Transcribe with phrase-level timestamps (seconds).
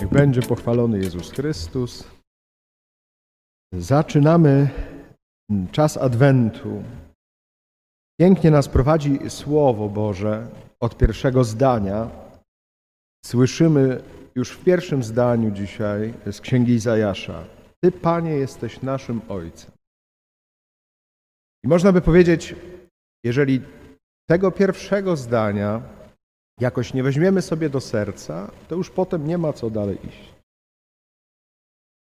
[0.00, 2.04] Niech będzie pochwalony Jezus Chrystus.
[3.72, 4.70] Zaczynamy
[5.72, 6.82] czas Adwentu.
[8.20, 10.48] Pięknie nas prowadzi Słowo Boże
[10.82, 12.10] od pierwszego zdania.
[13.24, 14.02] Słyszymy
[14.34, 17.44] już w pierwszym zdaniu dzisiaj z Księgi Izajasza.
[17.84, 19.70] Ty, Panie, jesteś naszym Ojcem.
[21.64, 22.56] I można by powiedzieć,
[23.24, 23.62] jeżeli
[24.28, 25.99] tego pierwszego zdania
[26.60, 30.34] jakoś nie weźmiemy sobie do serca, to już potem nie ma co dalej iść.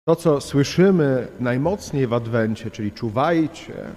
[0.08, 3.94] To, co słyszymy najmocniej w Adwencie, czyli czuwajcie,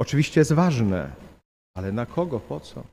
[0.00, 1.16] oczywiście jest ważne,
[1.76, 2.84] ale na kogo, po co?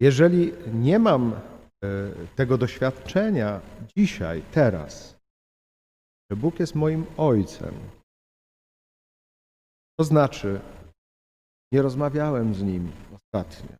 [0.00, 1.38] Jeżeli nie mam e,
[2.36, 3.60] tego doświadczenia
[3.96, 5.16] dzisiaj, teraz,
[6.30, 7.74] że Bóg jest moim Ojcem,
[9.98, 10.60] to znaczy,
[11.74, 13.76] nie rozmawiałem z Nim ostatnio.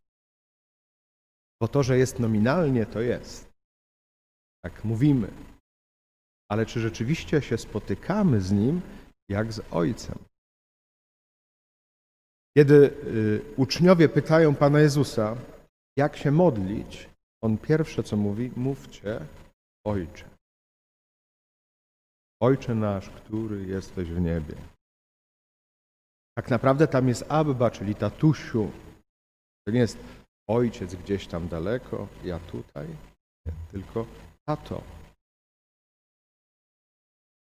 [1.61, 3.53] Bo to, że jest nominalnie, to jest.
[4.63, 5.31] Tak mówimy.
[6.51, 8.81] Ale czy rzeczywiście się spotykamy z Nim
[9.29, 10.19] jak z Ojcem?
[12.57, 15.37] Kiedy y, uczniowie pytają Pana Jezusa,
[15.97, 17.09] jak się modlić,
[17.43, 19.27] On pierwsze co mówi, mówcie
[19.85, 20.29] Ojcze.
[22.41, 24.74] Ojcze nasz, który jesteś w niebie.
[26.37, 28.71] Tak naprawdę tam jest Abba, czyli tatusiu.
[29.65, 29.97] To nie jest
[30.49, 32.87] ojciec gdzieś tam daleko, ja tutaj,
[33.45, 34.05] nie, tylko
[34.47, 34.81] tato.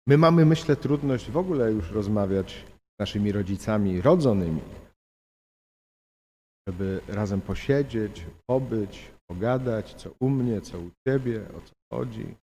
[0.07, 4.61] My mamy, myślę, trudność w ogóle już rozmawiać z naszymi rodzicami rodzonymi,
[6.67, 12.35] żeby razem posiedzieć, pobyć, pogadać, co u mnie, co u ciebie, o co chodzi.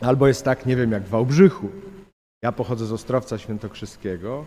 [0.00, 1.68] Albo jest tak, nie wiem, jak w Wałbrzychu.
[2.42, 4.46] Ja pochodzę z Ostrowca Świętokrzyskiego,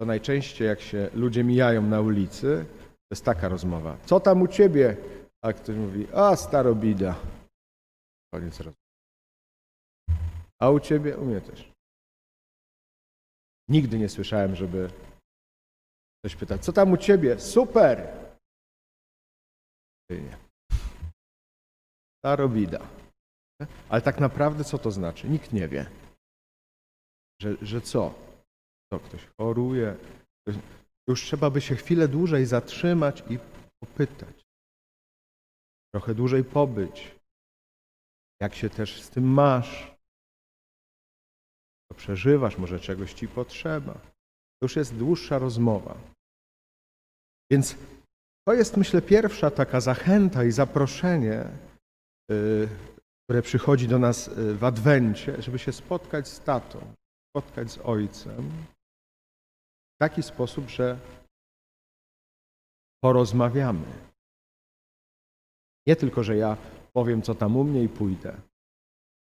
[0.00, 3.96] to najczęściej jak się ludzie mijają na ulicy, to jest taka rozmowa.
[4.06, 4.96] Co tam u ciebie?
[5.44, 7.14] A ktoś mówi, a starobida.
[8.34, 8.76] Koniec rozmowy.
[10.60, 11.16] A u ciebie?
[11.16, 11.72] U mnie też.
[13.68, 14.90] Nigdy nie słyszałem, żeby
[16.18, 17.40] ktoś pytał, co tam u ciebie?
[17.40, 18.22] Super!
[20.10, 20.36] Nie.
[22.18, 22.88] Starobida.
[23.88, 25.28] Ale tak naprawdę co to znaczy?
[25.28, 25.86] Nikt nie wie.
[27.42, 28.14] Że, że co?
[28.92, 29.96] Co, ktoś choruje?
[31.08, 33.38] Już trzeba by się chwilę dłużej zatrzymać i
[33.82, 34.44] popytać.
[35.94, 37.14] Trochę dłużej pobyć.
[38.40, 39.96] Jak się też z tym masz?
[41.88, 42.58] Co przeżywasz?
[42.58, 43.92] Może czegoś ci potrzeba?
[43.92, 45.94] To już jest dłuższa rozmowa.
[47.50, 47.76] Więc
[48.48, 51.44] to jest, myślę, pierwsza taka zachęta i zaproszenie,
[52.30, 52.68] yy,
[53.24, 56.94] które przychodzi do nas y, w Adwencie, żeby się spotkać z tatą,
[57.32, 58.50] spotkać z ojcem
[59.94, 60.98] w taki sposób, że
[63.04, 63.86] porozmawiamy.
[65.86, 66.56] Nie tylko, że ja
[66.92, 68.40] powiem, co tam u mnie i pójdę,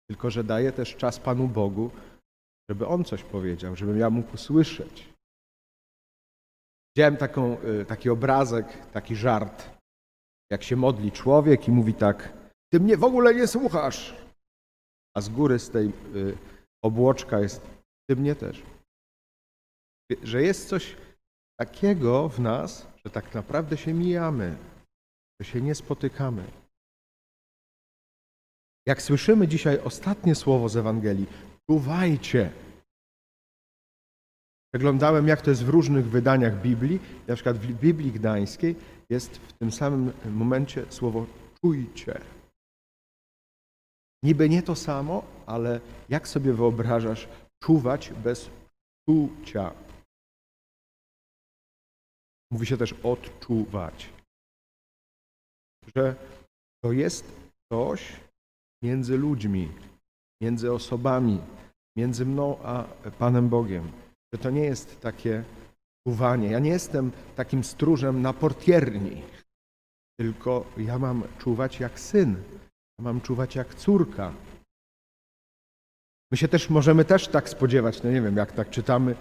[0.10, 1.92] tylko, że daję też czas Panu Bogu,
[2.70, 5.10] żeby On coś powiedział, żebym ja mógł usłyszeć.
[6.96, 9.70] Widziałem taką, y, taki obrazek, taki żart,
[10.52, 12.34] jak się modli człowiek i mówi tak,
[12.72, 14.16] ty mnie w ogóle nie słuchasz.
[15.16, 16.38] A z góry z tej y,
[16.84, 18.64] obłoczka jest, ty mnie też.
[20.24, 20.98] Że jest coś
[21.60, 24.58] takiego w nas, że tak naprawdę się mijamy,
[25.42, 26.44] że się nie spotykamy.
[28.88, 31.28] Jak słyszymy dzisiaj ostatnie słowo z Ewangelii,
[31.70, 32.52] czuwajcie.
[34.74, 37.00] Przeglądałem, jak to jest w różnych wydaniach Biblii.
[37.28, 38.76] Na przykład w Biblii Gdańskiej
[39.10, 41.26] jest w tym samym momencie słowo
[41.62, 42.22] czujcie.
[44.24, 47.28] Niby nie to samo, ale jak sobie wyobrażasz
[47.64, 48.50] czuwać bez
[49.10, 49.74] czucia?
[52.52, 54.10] Mówi się też odczuwać.
[55.96, 56.16] Że
[56.84, 57.26] to jest
[57.74, 58.20] coś
[58.84, 59.72] między ludźmi,
[60.42, 61.42] między osobami,
[61.98, 62.84] między mną a
[63.20, 63.92] Panem Bogiem.
[64.34, 65.44] Że to nie jest takie
[66.08, 66.52] czuwanie.
[66.52, 69.22] Ja nie jestem takim stróżem na portierni,
[70.20, 72.44] tylko ja mam czuwać jak syn
[73.00, 74.34] mam czuwać jak córka.
[76.34, 79.16] My się też możemy też tak spodziewać, no nie wiem, jak tak czytamy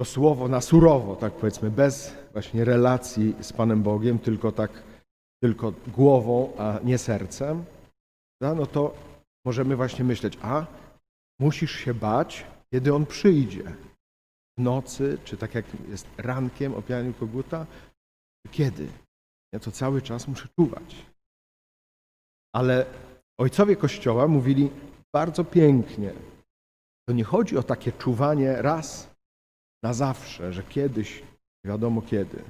[0.00, 4.82] to słowo na surowo, tak powiedzmy, bez właśnie relacji z Panem Bogiem, tylko tak,
[5.42, 7.64] tylko głową, a nie sercem,
[8.40, 8.94] no to
[9.44, 10.66] możemy właśnie myśleć, a
[11.40, 13.64] musisz się bać, kiedy On przyjdzie.
[14.58, 17.66] W nocy, czy tak jak jest rankiem o pianiu koguta,
[18.50, 18.88] kiedy?
[19.52, 21.06] Ja to cały czas muszę czuwać.
[22.52, 22.86] Ale
[23.38, 24.70] ojcowie Kościoła mówili
[25.14, 26.12] bardzo pięknie.
[27.08, 29.14] To nie chodzi o takie czuwanie raz
[29.84, 31.22] na zawsze, że kiedyś,
[31.66, 32.42] wiadomo kiedy.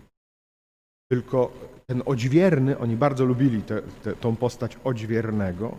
[1.12, 1.52] Tylko
[1.86, 5.76] ten odźwierny, oni bardzo lubili tę tę- tą postać odźwiernego.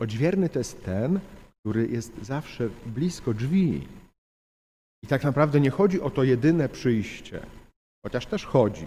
[0.00, 1.20] Odźwierny to jest ten,
[1.60, 3.88] który jest zawsze blisko drzwi.
[5.04, 7.46] I tak naprawdę nie chodzi o to jedyne przyjście,
[8.04, 8.86] chociaż też chodzi,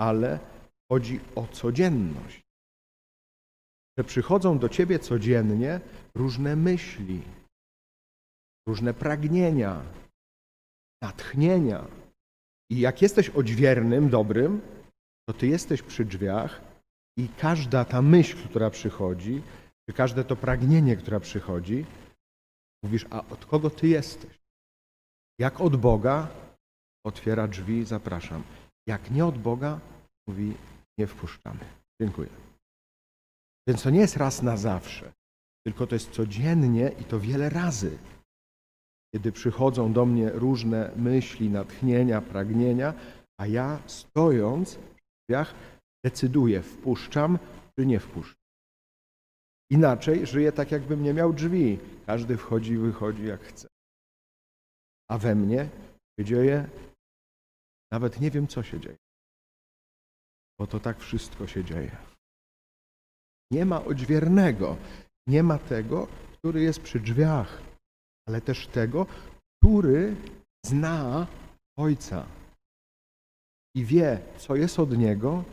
[0.00, 0.38] ale
[0.92, 2.45] chodzi o codzienność.
[3.98, 5.80] Że przychodzą do ciebie codziennie
[6.14, 7.22] różne myśli,
[8.68, 9.82] różne pragnienia,
[11.02, 11.84] natchnienia.
[12.70, 14.60] I jak jesteś odźwiernym, dobrym,
[15.28, 16.60] to ty jesteś przy drzwiach
[17.18, 19.42] i każda ta myśl, która przychodzi,
[19.88, 21.86] czy każde to pragnienie, które przychodzi,
[22.84, 24.40] mówisz, a od kogo ty jesteś?
[25.38, 26.28] Jak od Boga
[27.06, 28.42] otwiera drzwi, zapraszam.
[28.86, 29.80] Jak nie od Boga,
[30.28, 30.54] mówi,
[30.98, 31.64] nie wpuszczamy.
[32.00, 32.45] Dziękuję.
[33.68, 35.12] Więc to nie jest raz na zawsze,
[35.66, 37.98] tylko to jest codziennie i to wiele razy.
[39.14, 42.94] Kiedy przychodzą do mnie różne myśli, natchnienia, pragnienia,
[43.40, 44.88] a ja stojąc w
[45.28, 45.54] drzwiach
[46.04, 47.38] decyduję, wpuszczam
[47.78, 48.46] czy nie wpuszczam.
[49.70, 51.78] Inaczej żyję tak, jakbym nie miał drzwi.
[52.06, 53.68] Każdy wchodzi i wychodzi jak chce.
[55.10, 55.70] A we mnie
[56.18, 56.68] się dzieje,
[57.92, 58.96] nawet nie wiem, co się dzieje.
[60.58, 62.05] Bo to tak wszystko się dzieje.
[63.50, 64.76] Nie ma odźwiernego,
[65.28, 67.62] nie ma tego, który jest przy drzwiach,
[68.28, 69.06] ale też tego,
[69.58, 70.16] który
[70.66, 71.26] zna
[71.78, 72.26] Ojca
[73.76, 75.44] i wie, co jest od Niego,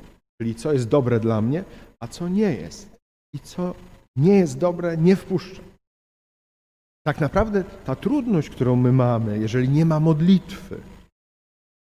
[0.42, 1.63] czyli co jest dobre dla mnie,
[2.00, 2.95] a co nie jest.
[3.36, 3.75] I co
[4.16, 5.62] nie jest dobre, nie wpuszcza.
[7.07, 10.81] Tak naprawdę ta trudność, którą my mamy, jeżeli nie ma modlitwy,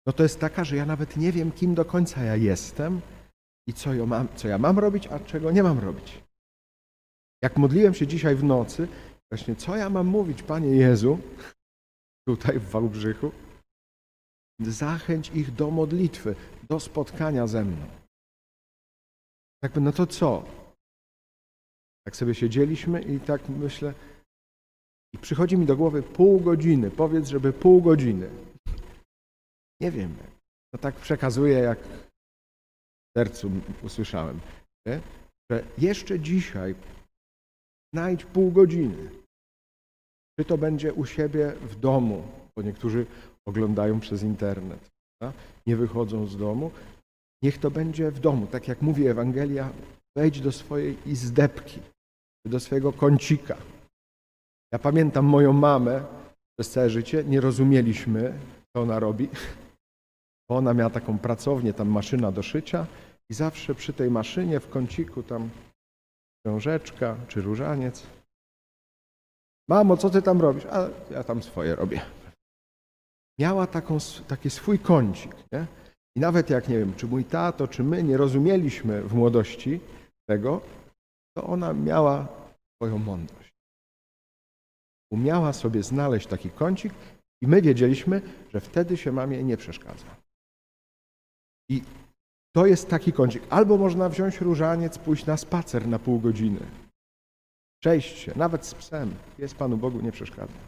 [0.07, 3.01] no to jest taka, że ja nawet nie wiem, kim do końca ja jestem
[3.69, 6.23] i co ja mam, co ja mam robić, a czego nie mam robić.
[7.43, 8.87] Jak modliłem się dzisiaj w nocy,
[9.31, 11.19] właśnie co ja mam mówić, Panie Jezu,
[12.27, 13.31] tutaj w Wałbrzychu,
[14.59, 16.35] zachęć ich do modlitwy,
[16.69, 17.85] do spotkania ze mną.
[19.63, 20.45] Jakby, no to co?
[22.05, 23.93] Tak sobie siedzieliśmy i tak myślę,
[25.13, 28.29] i przychodzi mi do głowy pół godziny, powiedz, żeby pół godziny.
[29.81, 30.15] Nie wiem.
[30.73, 32.08] No tak przekazuję, jak
[33.17, 33.51] sercu
[33.83, 34.39] usłyszałem,
[35.51, 36.75] że jeszcze dzisiaj
[37.93, 39.09] znajdź pół godziny.
[40.39, 43.05] Czy to będzie u siebie w domu, bo niektórzy
[43.47, 44.89] oglądają przez internet,
[45.67, 46.71] nie wychodzą z domu.
[47.43, 48.47] Niech to będzie w domu.
[48.47, 49.71] Tak jak mówi Ewangelia,
[50.17, 51.79] wejdź do swojej izdebki,
[52.45, 53.57] do swojego kącika.
[54.73, 56.03] Ja pamiętam moją mamę
[56.59, 58.33] przez całe życie, nie rozumieliśmy,
[58.73, 59.29] co ona robi.
[60.49, 62.85] Ona miała taką pracownię, tam maszyna do szycia
[63.29, 65.49] i zawsze przy tej maszynie w kąciku tam
[66.45, 68.07] książeczka czy różaniec.
[69.69, 70.65] Mamo, co ty tam robisz?
[70.65, 72.01] A ja tam swoje robię.
[73.39, 73.97] Miała taką,
[74.27, 75.35] taki swój kącik.
[75.51, 75.67] Nie?
[76.17, 79.79] I nawet jak, nie wiem, czy mój tato, czy my nie rozumieliśmy w młodości
[80.29, 80.61] tego,
[81.37, 82.27] to ona miała
[82.75, 83.53] swoją mądrość.
[85.11, 86.93] Umiała sobie znaleźć taki kącik
[87.41, 88.21] i my wiedzieliśmy,
[88.53, 90.18] że wtedy się mamie nie przeszkadza.
[91.69, 91.83] I
[92.55, 93.43] to jest taki kącik.
[93.49, 96.59] Albo można wziąć różaniec, pójść na spacer na pół godziny.
[97.81, 99.15] Przejść się, nawet z psem.
[99.37, 100.59] Jest Panu Bogu nie przeszkadza.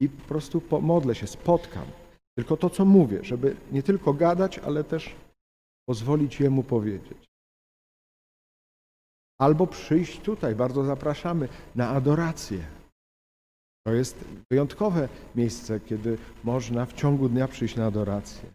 [0.00, 1.86] I po prostu pomodlę się, spotkam.
[2.38, 5.14] Tylko to, co mówię, żeby nie tylko gadać, ale też
[5.88, 7.24] pozwolić Jemu powiedzieć.
[9.40, 12.66] Albo przyjść tutaj, bardzo zapraszamy, na adorację.
[13.86, 18.50] To jest wyjątkowe miejsce, kiedy można w ciągu dnia przyjść na adorację.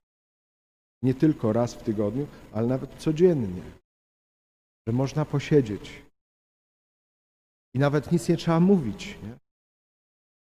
[1.03, 3.61] Nie tylko raz w tygodniu, ale nawet codziennie.
[4.87, 6.01] Że można posiedzieć.
[7.75, 9.17] I nawet nic nie trzeba mówić.
[9.23, 9.37] Nie?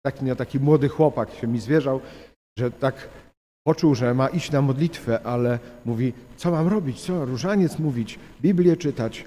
[0.04, 2.00] Taki, taki młody chłopak się mi zwierzał,
[2.58, 3.08] że tak
[3.66, 8.76] poczuł, że ma iść na modlitwę, ale mówi, co mam robić, co, różaniec mówić, Biblię
[8.76, 9.24] czytać.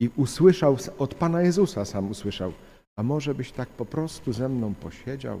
[0.00, 2.52] I usłyszał od Pana Jezusa, sam usłyszał,
[2.96, 5.40] a może byś tak po prostu ze mną posiedział?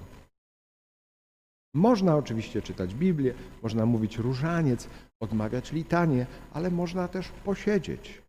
[1.74, 4.88] Można oczywiście czytać Biblię, można mówić różaniec,
[5.22, 8.22] odmawiać litanie, ale można też posiedzieć.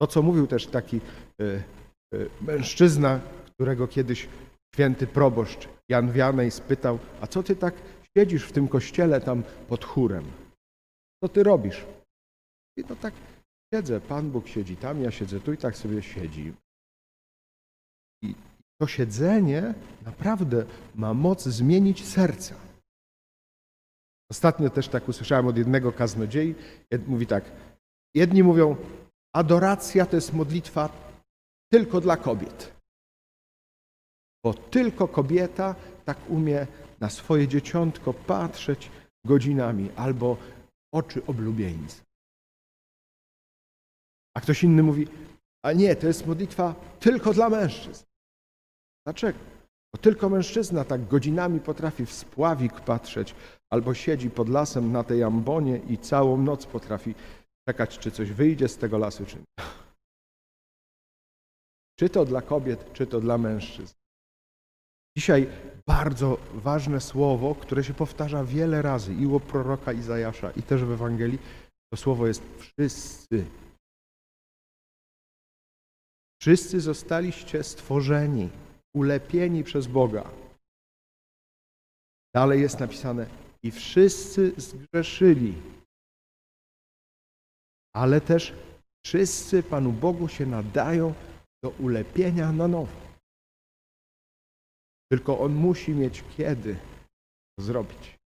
[0.00, 0.96] To, co mówił też taki
[1.40, 1.62] y,
[2.14, 3.20] y, mężczyzna,
[3.54, 4.28] którego kiedyś
[4.74, 7.74] święty proboszcz Jan Wianej spytał, a co ty tak
[8.16, 10.24] siedzisz w tym kościele tam pod chórem?
[11.22, 11.86] Co ty robisz?
[12.78, 13.14] I no tak
[13.74, 16.52] siedzę, Pan Bóg siedzi tam, ja siedzę tu i tak sobie siedzi.
[18.22, 18.34] I
[18.82, 19.74] to siedzenie
[20.04, 22.54] naprawdę ma moc zmienić serca.
[24.30, 26.54] Ostatnio też tak usłyszałem od jednego kaznodziei,
[27.06, 27.44] mówi tak,
[28.14, 28.76] jedni mówią,
[29.34, 30.88] adoracja to jest modlitwa
[31.72, 32.72] tylko dla kobiet.
[34.44, 35.74] Bo tylko kobieta
[36.04, 36.66] tak umie
[37.00, 38.90] na swoje dzieciątko patrzeć,
[39.26, 40.36] godzinami albo
[40.94, 42.02] oczy oblubieńca.
[44.36, 45.06] A ktoś inny mówi,
[45.64, 48.11] a nie, to jest modlitwa tylko dla mężczyzn.
[49.06, 49.38] Dlaczego?
[49.94, 53.34] Bo tylko mężczyzna tak godzinami potrafi w spławik patrzeć,
[53.70, 57.14] albo siedzi pod lasem na tej ambonie i całą noc potrafi
[57.68, 59.64] czekać, czy coś wyjdzie z tego lasu, czy nie.
[61.98, 63.94] Czy to dla kobiet, czy to dla mężczyzn.
[65.16, 65.46] Dzisiaj
[65.86, 70.90] bardzo ważne słowo, które się powtarza wiele razy i u proroka Izajasza, i też w
[70.90, 71.38] Ewangelii,
[71.92, 73.46] to słowo jest wszyscy.
[76.40, 78.50] Wszyscy zostaliście stworzeni,
[78.94, 80.30] ulepieni przez Boga.
[82.34, 83.26] Dalej jest napisane,
[83.62, 85.54] i wszyscy zgrzeszyli,
[87.94, 88.54] ale też
[89.06, 91.14] wszyscy Panu Bogu się nadają
[91.64, 92.96] do ulepienia na nowo.
[95.10, 96.76] Tylko On musi mieć kiedy
[97.58, 98.18] to zrobić.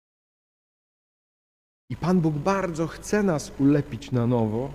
[1.90, 4.74] I Pan Bóg bardzo chce nas ulepić na nowo,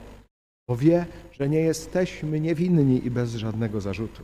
[0.69, 4.23] bo wie, że nie jesteśmy niewinni i bez żadnego zarzutu.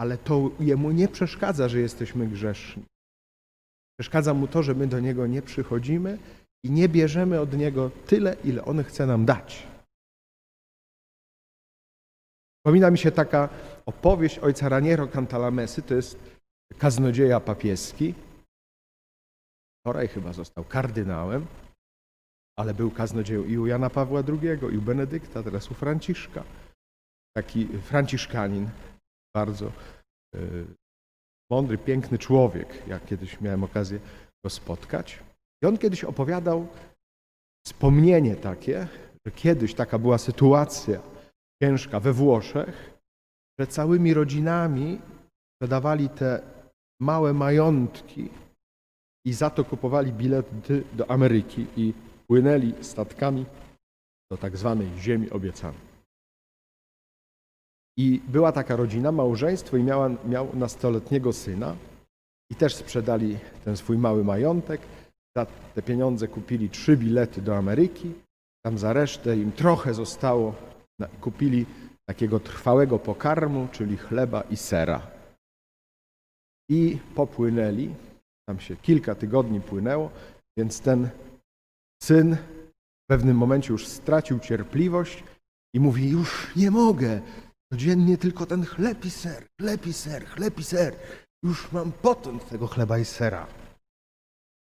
[0.00, 2.84] Ale to Jemu nie przeszkadza, że jesteśmy grzeszni.
[3.98, 6.18] Przeszkadza Mu to, że my do Niego nie przychodzimy
[6.64, 9.66] i nie bierzemy od Niego tyle, ile On chce nam dać.
[12.58, 13.48] Wspomina mi się taka
[13.86, 16.18] opowieść ojca Raniero Cantalamessy, to jest
[16.78, 18.14] kaznodzieja papieski.
[19.80, 21.46] Wczoraj chyba został kardynałem,
[22.58, 26.44] ale był kaznodzieją i u Jana Pawła II, i u Benedykta, teraz u Franciszka.
[27.36, 28.68] Taki franciszkanin,
[29.34, 29.72] bardzo
[30.34, 30.66] y,
[31.50, 32.82] mądry, piękny człowiek.
[32.86, 33.98] Ja kiedyś miałem okazję
[34.44, 35.22] go spotkać.
[35.62, 36.66] I on kiedyś opowiadał
[37.66, 38.88] wspomnienie takie,
[39.26, 41.00] że kiedyś taka była sytuacja
[41.62, 43.00] ciężka we Włoszech,
[43.60, 45.00] że całymi rodzinami
[45.56, 46.42] sprzedawali te
[47.00, 48.28] małe majątki
[49.26, 51.94] i za to kupowali bilety do Ameryki i
[52.26, 53.46] płynęli statkami
[54.30, 55.93] do tak zwanej ziemi obiecanej.
[57.98, 61.76] I była taka rodzina, małżeństwo i miała, miał nastoletniego syna
[62.50, 64.80] i też sprzedali ten swój mały majątek.
[65.36, 68.12] Za te pieniądze kupili trzy bilety do Ameryki.
[68.64, 70.54] Tam za resztę im trochę zostało.
[71.20, 71.66] Kupili
[72.08, 75.06] takiego trwałego pokarmu, czyli chleba i sera.
[76.70, 77.94] I popłynęli.
[78.48, 80.10] Tam się kilka tygodni płynęło,
[80.58, 81.08] więc ten
[82.02, 82.36] syn
[83.04, 85.24] w pewnym momencie już stracił cierpliwość
[85.74, 87.20] i mówi: Już nie mogę.
[87.74, 90.96] Codziennie tylko ten chleb i ser, chleb i ser, chleb i ser.
[91.44, 93.46] Już mam potąd tego chleba i sera.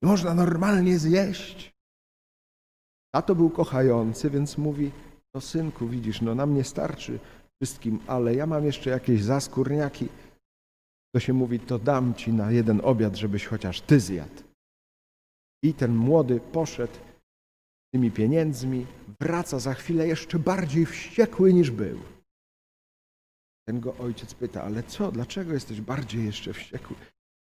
[0.04, 1.74] Można normalnie zjeść.
[3.14, 4.92] Tato był kochający, więc mówi:
[5.34, 7.20] No synku, widzisz, no nam nie starczy
[7.62, 10.10] wszystkim, ale ja mam jeszcze jakieś zaskórniaki.
[11.16, 14.44] To się mówi, to dam ci na jeden obiad, żebyś chociaż ty zjadł.
[15.64, 17.00] I ten młody poszedł
[17.94, 18.88] tymi pieniędzmi,
[19.20, 22.19] wraca za chwilę jeszcze bardziej wściekły niż był.
[23.70, 26.96] Ten go ojciec pyta, ale co, dlaczego jesteś bardziej jeszcze wściekły?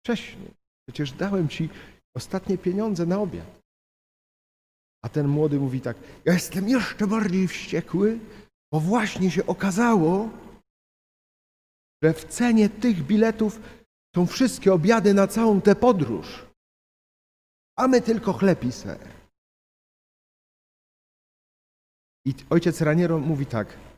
[0.04, 0.50] Wcześniej,
[0.88, 1.68] przecież dałem ci
[2.16, 3.46] ostatnie pieniądze na obiad.
[5.04, 8.18] A ten młody mówi tak, ja jestem jeszcze bardziej wściekły,
[8.72, 10.30] bo właśnie się okazało,
[12.02, 13.60] że w cenie tych biletów
[14.16, 16.46] są wszystkie obiady na całą tę podróż,
[17.76, 19.08] a my tylko chleb i ser.
[22.26, 23.89] I ojciec Raniero mówi tak,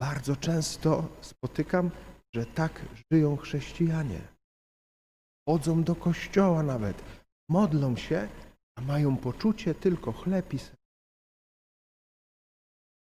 [0.00, 1.90] bardzo często spotykam,
[2.34, 4.20] że tak żyją chrześcijanie.
[5.48, 7.02] Chodzą do kościoła nawet,
[7.50, 8.28] modlą się,
[8.78, 10.58] a mają poczucie tylko chleb i.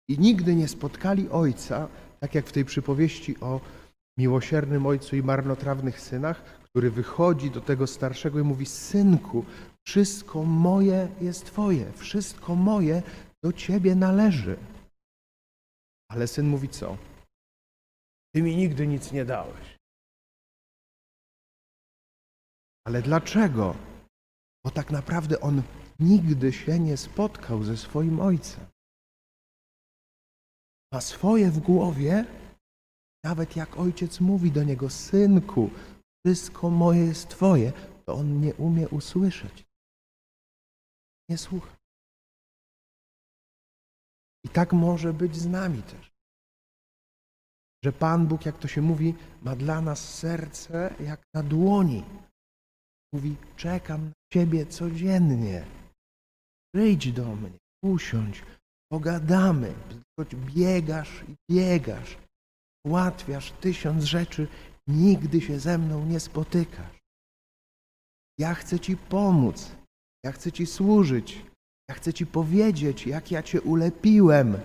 [0.09, 1.89] I nigdy nie spotkali ojca,
[2.21, 3.61] tak jak w tej przypowieści o
[4.19, 9.45] miłosiernym ojcu i marnotrawnych synach, który wychodzi do tego starszego i mówi: Synku,
[9.87, 13.03] wszystko moje jest Twoje, wszystko moje
[13.45, 14.57] do Ciebie należy.
[16.13, 16.99] Ale syn mówi co?
[18.35, 19.79] Ty mi nigdy nic nie dałeś.
[22.87, 23.77] Ale dlaczego?
[24.65, 25.63] Bo tak naprawdę on
[26.01, 28.67] nigdy się nie spotkał ze swoim ojcem.
[30.93, 32.25] Ma swoje w głowie,
[33.25, 35.71] nawet jak ojciec mówi do niego, synku,
[36.27, 37.73] wszystko moje jest twoje,
[38.07, 39.65] to on nie umie usłyszeć.
[41.31, 41.82] Nie słucha.
[44.45, 46.13] I tak może być z nami też.
[47.85, 52.05] Że Pan Bóg, jak to się mówi, ma dla nas serce jak na dłoni.
[53.15, 55.67] Mówi, czekam na Ciebie codziennie.
[56.75, 58.43] Przyjdź do mnie, usiądź,
[58.93, 59.75] pogadamy.
[60.19, 62.19] Choć biegasz i biegasz,
[62.87, 64.49] ułatwiasz tysiąc rzeczy,
[64.87, 67.03] nigdy się ze mną nie spotykasz.
[68.39, 69.73] Ja chcę Ci pomóc.
[70.25, 71.47] Ja chcę Ci służyć.
[71.93, 74.61] Ja chcę Ci powiedzieć, jak ja Cię ulepiłem.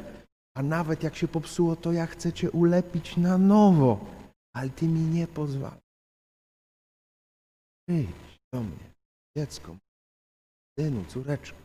[0.57, 4.05] A nawet jak się popsuło, to ja chcę Cię ulepić na nowo.
[4.55, 5.87] Ale Ty mi nie pozwalasz.
[7.87, 8.93] Przyjdź do mnie,
[9.37, 9.77] dziecko,
[10.79, 11.57] synu, córeczko.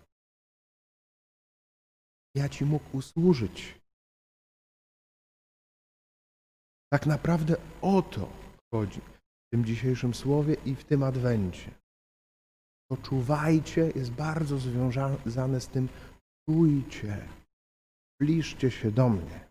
[2.34, 3.80] Ja Ci mógł usłużyć.
[6.92, 8.28] Tak naprawdę o to
[8.74, 11.81] chodzi w tym dzisiejszym słowie i w tym adwencie.
[12.92, 15.88] To czuwajcie jest bardzo związane z tym
[16.48, 17.28] czujcie,
[18.14, 19.50] zbliżcie się do mnie,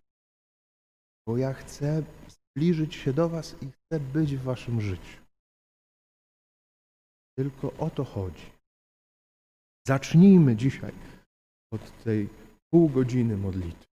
[1.27, 5.21] bo ja chcę zbliżyć się do was i chcę być w waszym życiu.
[7.37, 8.51] Tylko o to chodzi.
[9.87, 10.93] Zacznijmy dzisiaj
[11.73, 12.29] od tej
[12.73, 13.91] pół godziny modlitwy.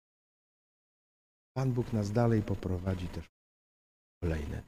[1.56, 3.24] Pan Bóg nas dalej poprowadzi też
[4.22, 4.62] kolejne.